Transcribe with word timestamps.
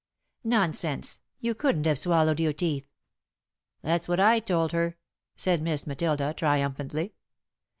"Nonsense! 0.43 1.19
You 1.41 1.53
couldn't 1.53 1.85
have 1.85 1.99
swallowed 1.99 2.39
your 2.39 2.53
teeth!" 2.53 2.87
"That's 3.83 4.07
what 4.07 4.19
I 4.19 4.39
told 4.39 4.71
her," 4.71 4.97
said 5.35 5.61
Miss 5.61 5.85
Matilda, 5.85 6.33
triumphantly. 6.33 7.13